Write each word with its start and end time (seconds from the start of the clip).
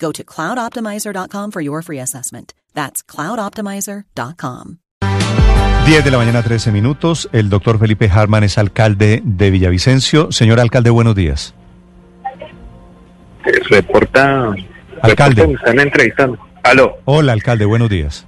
Go 0.00 0.12
to 0.12 0.24
cloudoptimizer.com 0.24 1.50
for 1.50 1.60
your 1.60 1.82
free 1.82 2.00
assessment. 2.00 2.54
That's 2.74 3.02
cloudoptimizer.com. 3.04 4.78
10 5.86 6.04
de 6.04 6.10
la 6.10 6.18
mañana, 6.18 6.42
13 6.42 6.72
minutos. 6.72 7.28
El 7.32 7.48
doctor 7.50 7.78
Felipe 7.78 8.08
Harman 8.12 8.44
es 8.44 8.58
alcalde 8.58 9.22
de 9.24 9.50
Villavicencio. 9.50 10.30
Señor 10.30 10.60
alcalde, 10.60 10.90
buenos 10.90 11.14
días. 11.14 11.54
Reporta. 13.68 14.54
Alcalde. 15.02 15.42
reporta, 15.42 15.46
me 15.46 15.54
están 15.54 15.80
entrevistando. 15.80 16.38
Aló. 16.62 16.98
Hola, 17.06 17.32
alcalde, 17.32 17.64
buenos 17.64 17.88
días. 17.88 18.26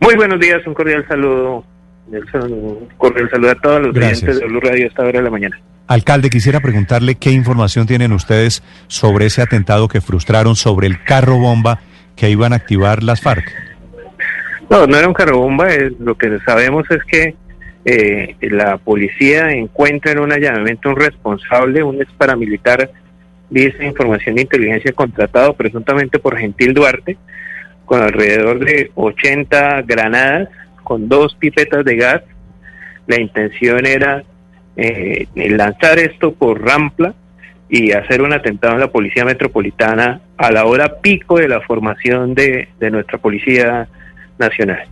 Muy 0.00 0.16
buenos 0.16 0.40
días, 0.40 0.66
un 0.66 0.74
cordial 0.74 1.06
saludo. 1.06 1.64
Un 2.08 2.88
cordial 2.96 3.28
saludo 3.30 3.50
a 3.50 3.54
todos 3.56 3.82
los 3.82 3.94
Gracias. 3.94 4.22
oyentes 4.22 4.40
de 4.40 4.46
Blue 4.46 4.60
Radio 4.60 4.84
a 4.84 4.88
esta 4.88 5.02
hora 5.02 5.18
de 5.18 5.22
la 5.22 5.30
mañana. 5.30 5.60
Alcalde, 5.88 6.30
quisiera 6.30 6.60
preguntarle 6.60 7.14
qué 7.14 7.30
información 7.30 7.86
tienen 7.86 8.12
ustedes 8.12 8.62
sobre 8.88 9.26
ese 9.26 9.42
atentado 9.42 9.86
que 9.88 10.00
frustraron 10.00 10.56
sobre 10.56 10.86
el 10.88 11.02
carro 11.04 11.38
bomba 11.38 11.80
que 12.16 12.28
iban 12.30 12.52
a 12.52 12.56
activar 12.56 13.02
las 13.02 13.20
FARC. 13.20 13.52
No, 14.68 14.86
no 14.86 14.96
era 14.96 15.06
un 15.06 15.14
carro 15.14 15.38
bomba. 15.38 15.68
es- 15.68 15.92
lo 16.00 16.16
que 16.16 16.38
sabemos 16.44 16.90
es 16.90 17.02
que 17.04 17.34
eh, 17.84 18.34
la 18.40 18.78
policía 18.78 19.52
encuentra 19.52 20.10
en 20.10 20.18
un 20.18 20.32
allanamiento 20.32 20.88
un 20.88 20.96
responsable, 20.96 21.84
un 21.84 22.02
ex 22.02 22.10
paramilitar, 22.18 22.90
dice 23.48 23.84
información 23.86 24.34
de 24.34 24.42
inteligencia 24.42 24.90
contratado 24.92 25.52
presuntamente 25.54 26.18
por 26.18 26.36
Gentil 26.36 26.74
Duarte, 26.74 27.16
con 27.84 28.02
alrededor 28.02 28.58
de 28.64 28.90
80 28.96 29.82
granadas, 29.82 30.48
con 30.82 31.08
dos 31.08 31.36
pipetas 31.36 31.84
de 31.84 31.94
gas. 31.94 32.22
La 33.06 33.20
intención 33.20 33.86
era 33.86 34.24
eh, 34.76 35.26
lanzar 35.34 35.98
esto 35.98 36.32
por 36.34 36.62
Rampla 36.62 37.14
y 37.68 37.92
hacer 37.92 38.22
un 38.22 38.32
atentado 38.32 38.74
en 38.74 38.80
la 38.80 38.90
Policía 38.92 39.24
Metropolitana 39.24 40.20
a 40.36 40.50
la 40.52 40.64
hora 40.66 41.00
pico 41.00 41.38
de 41.38 41.48
la 41.48 41.60
formación 41.62 42.34
de, 42.34 42.68
de 42.78 42.90
nuestra 42.90 43.18
Policía 43.18 43.88
Nacional. 44.38 44.84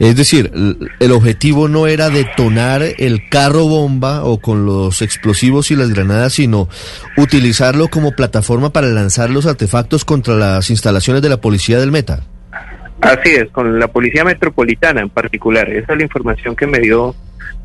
Es 0.00 0.16
decir, 0.16 0.50
el- 0.54 0.88
el 1.00 1.12
objetivo 1.12 1.68
no 1.68 1.86
era 1.86 2.08
detonar 2.08 2.82
el 2.98 3.28
carro 3.28 3.68
bomba 3.68 4.24
o 4.24 4.40
con 4.40 4.64
los 4.64 5.02
explosivos 5.02 5.70
y 5.70 5.76
las 5.76 5.90
granadas, 5.92 6.32
sino 6.32 6.68
utilizarlo 7.18 7.88
como 7.88 8.12
plataforma 8.12 8.70
para 8.72 8.86
lanzar 8.88 9.28
los 9.28 9.46
artefactos 9.46 10.04
contra 10.06 10.34
las 10.34 10.70
instalaciones 10.70 11.20
de 11.22 11.28
la 11.28 11.36
policía 11.42 11.78
del 11.78 11.92
Meta. 11.92 12.20
Así 13.02 13.28
es, 13.34 13.50
con 13.50 13.78
la 13.78 13.88
Policía 13.88 14.24
Metropolitana 14.24 15.02
en 15.02 15.10
particular. 15.10 15.68
Esa 15.70 15.92
es 15.92 15.98
la 15.98 16.04
información 16.04 16.56
que 16.56 16.66
me 16.66 16.78
dio 16.80 17.14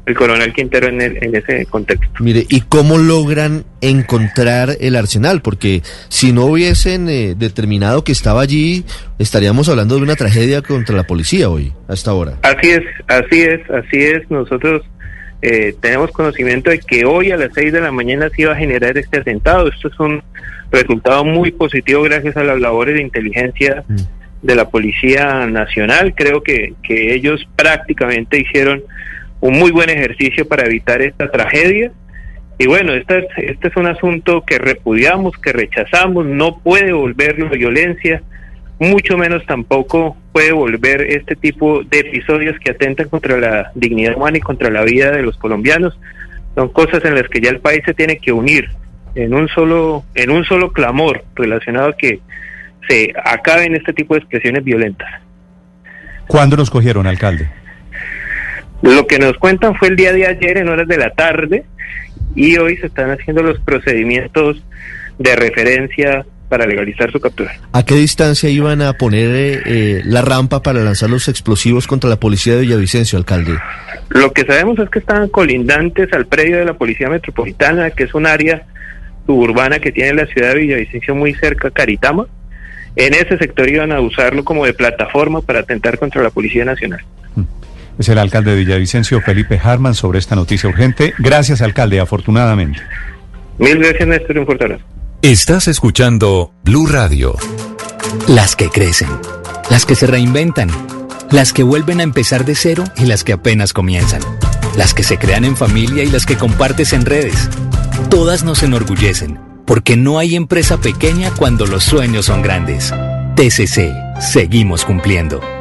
el 0.06 0.16
coronel 0.16 0.52
Quintero 0.54 0.88
en, 0.88 1.00
el- 1.02 1.24
en 1.24 1.36
ese 1.36 1.66
contexto. 1.68 2.08
Mire, 2.20 2.46
¿y 2.50 2.62
cómo 2.62 2.98
logran 2.98 3.64
encontrar 3.82 4.76
el 4.80 4.96
arsenal? 4.96 5.42
Porque 5.42 5.82
si 6.10 6.34
no 6.34 6.46
hubiesen 6.46 7.08
eh, 7.10 7.36
determinado 7.38 8.04
que 8.04 8.12
estaba 8.12 8.42
allí, 8.42 8.84
estaríamos 9.20 9.70
hablando 9.70 9.96
de 9.98 10.02
una 10.04 10.16
tragedia 10.16 10.62
contra 10.62 10.96
la 10.96 11.04
policía 11.04 11.50
hoy, 11.50 11.72
a 11.88 11.94
esta 11.94 12.14
hora. 12.14 12.34
Así 12.42 12.70
es, 12.72 12.84
así 13.08 13.42
es, 13.42 13.62
así 13.70 13.98
es. 14.04 14.30
Nosotros 14.32 14.82
eh, 15.44 15.76
tenemos 15.82 16.12
conocimiento 16.12 16.70
de 16.72 16.80
que 16.80 17.06
hoy 17.06 17.32
a 17.32 17.38
las 17.38 17.50
6 17.54 17.72
de 17.74 17.82
la 17.82 17.92
mañana 17.92 18.30
se 18.36 18.42
iba 18.44 18.54
a 18.54 18.58
generar 18.58 18.98
este 18.98 19.20
atentado. 19.20 19.68
Esto 19.70 19.88
es 19.88 20.00
un 20.00 20.22
resultado 20.72 21.24
muy 21.26 21.52
positivo 21.52 22.02
gracias 22.04 22.38
a 22.38 22.44
las 22.44 22.60
labores 22.60 22.96
de 22.96 23.02
inteligencia 23.02 23.84
Mm. 23.88 23.96
de 24.42 24.56
la 24.56 24.70
Policía 24.70 25.46
Nacional. 25.46 26.14
Creo 26.16 26.42
que, 26.42 26.74
que 26.82 27.14
ellos 27.14 27.48
prácticamente 27.56 28.40
hicieron 28.40 28.82
un 29.42 29.60
muy 29.60 29.72
buen 29.72 29.90
ejercicio 29.90 30.48
para 30.48 30.66
evitar 30.66 31.02
esta 31.02 31.30
tragedia. 31.30 31.92
Y 32.58 32.68
bueno, 32.68 32.94
este 32.94 33.20
es, 33.20 33.26
este 33.38 33.68
es 33.68 33.76
un 33.76 33.88
asunto 33.88 34.44
que 34.46 34.60
repudiamos, 34.60 35.36
que 35.38 35.52
rechazamos, 35.52 36.26
no 36.26 36.60
puede 36.60 36.94
volverlo 36.94 37.50
violencia, 37.50 38.22
mucho 38.80 39.18
menos 39.18 39.46
tampoco 39.46 40.16
puede 40.32 40.52
volver 40.52 41.02
este 41.02 41.36
tipo 41.36 41.84
de 41.84 42.00
episodios 42.00 42.56
que 42.60 42.72
atentan 42.72 43.10
contra 43.10 43.40
la 43.40 43.72
dignidad 43.76 44.16
humana 44.16 44.38
y 44.38 44.42
contra 44.42 44.70
la 44.70 44.84
vida 44.84 45.12
de 45.12 45.24
los 45.24 45.38
colombianos. 45.38 46.00
Son 46.56 46.70
cosas 46.70 47.04
en 47.06 47.16
las 47.16 47.28
que 47.30 47.42
ya 47.42 47.50
el 47.50 47.60
país 47.60 47.82
se 47.86 47.94
tiene 47.94 48.18
que 48.18 48.32
unir 48.32 48.70
en 49.16 49.34
un 49.34 49.48
solo, 49.50 50.04
en 50.16 50.32
un 50.32 50.46
solo 50.46 50.72
clamor 50.72 51.24
relacionado 51.36 51.90
a 51.90 51.98
que 51.98 52.20
se 52.88 53.14
acaben 53.24 53.76
este 53.76 53.94
tipo 53.94 54.14
de 54.14 54.20
expresiones 54.20 54.64
violentas. 54.64 55.10
¿Cuándo 56.28 56.58
nos 56.58 56.70
cogieron, 56.70 57.08
alcalde? 57.08 57.50
Lo 58.82 59.06
que 59.08 59.20
nos 59.20 59.38
cuentan 59.38 59.76
fue 59.76 59.90
el 59.90 59.96
día 59.96 60.14
de 60.14 60.26
ayer 60.26 60.58
en 60.58 60.70
horas 60.70 60.88
de 60.88 60.98
la 60.98 61.12
tarde 61.12 61.66
y 62.36 62.58
hoy 62.58 62.78
se 62.78 62.88
están 62.88 63.12
haciendo 63.12 63.44
los 63.44 63.60
procedimientos 63.60 64.64
de 65.20 65.36
referencia 65.36 66.26
para 66.50 66.66
legalizar 66.66 67.10
su 67.12 67.20
captura. 67.20 67.54
¿A 67.72 67.86
qué 67.86 67.96
distancia 67.96 68.50
iban 68.50 68.82
a 68.82 68.94
poner 68.94 69.30
eh, 69.30 69.62
eh, 69.66 70.02
la 70.04 70.22
rampa 70.22 70.62
para 70.62 70.82
lanzar 70.82 71.10
los 71.10 71.30
explosivos 71.30 71.88
contra 71.88 72.10
la 72.10 72.18
policía 72.18 72.56
de 72.56 72.62
Villavicencio, 72.62 73.18
alcalde? 73.18 73.58
Lo 74.10 74.34
que 74.34 74.44
sabemos 74.44 74.78
es 74.80 74.90
que 74.90 75.00
están 75.00 75.30
colindantes 75.30 76.12
al 76.12 76.26
predio 76.26 76.58
de 76.58 76.66
la 76.66 76.74
Policía 76.74 77.08
Metropolitana, 77.08 77.92
que 77.92 78.04
es 78.04 78.14
un 78.14 78.28
área 78.28 78.66
suburbana 79.26 79.80
que 79.80 79.94
tiene 79.94 80.14
la 80.14 80.26
ciudad 80.26 80.50
de 80.50 80.60
Villavicencio 80.60 81.16
muy 81.16 81.34
cerca 81.36 81.72
Caritama. 81.72 82.26
En 82.98 83.14
ese 83.14 83.38
sector 83.38 83.70
iban 83.70 83.94
a 83.94 84.02
usarlo 84.02 84.44
como 84.44 84.66
de 84.66 84.74
plataforma 84.74 85.40
para 85.40 85.60
atentar 85.60 85.98
contra 85.98 86.22
la 86.22 86.32
Policía 86.32 86.66
Nacional. 86.66 87.00
Es 88.02 88.10
el 88.10 88.18
alcalde 88.18 88.50
de 88.50 88.58
Villavicencio, 88.58 89.22
Felipe 89.22 89.62
Harman, 89.64 89.94
sobre 89.94 90.18
esta 90.18 90.36
noticia 90.36 90.68
urgente. 90.68 91.14
Gracias, 91.20 91.62
alcalde, 91.62 92.00
afortunadamente. 92.00 92.82
Mil 93.60 93.78
gracias, 93.78 94.08
Néstor, 94.08 94.40
un 94.40 94.46
fuerte 94.48 94.64
abrazo. 94.64 94.84
Estás 95.22 95.68
escuchando 95.68 96.52
Blue 96.64 96.88
Radio. 96.88 97.36
Las 98.28 98.56
que 98.56 98.70
crecen, 98.70 99.08
las 99.70 99.86
que 99.86 99.94
se 99.94 100.08
reinventan, 100.08 100.72
las 101.30 101.54
que 101.54 101.62
vuelven 101.62 102.00
a 102.00 102.04
empezar 102.04 102.44
de 102.44 102.56
cero 102.56 102.86
y 102.98 103.06
las 103.06 103.24
que 103.24 103.34
apenas 103.34 103.72
comienzan, 103.72 104.22
las 104.76 104.96
que 104.96 105.04
se 105.04 105.20
crean 105.20 105.46
en 105.46 105.56
familia 105.56 106.04
y 106.04 106.10
las 106.10 106.26
que 106.26 106.38
compartes 106.38 106.94
en 106.94 107.06
redes. 107.06 107.52
Todas 108.10 108.44
nos 108.44 108.64
enorgullecen, 108.64 109.40
porque 109.68 109.96
no 109.96 110.18
hay 110.18 110.36
empresa 110.36 110.78
pequeña 110.78 111.30
cuando 111.38 111.68
los 111.68 111.84
sueños 111.84 112.26
son 112.26 112.42
grandes. 112.42 112.92
TCC, 113.36 113.94
seguimos 114.20 114.86
cumpliendo. 114.86 115.61